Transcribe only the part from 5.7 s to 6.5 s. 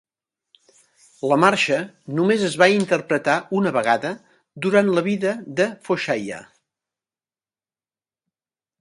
Foshayha.